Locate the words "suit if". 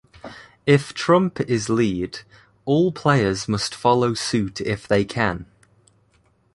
4.15-4.87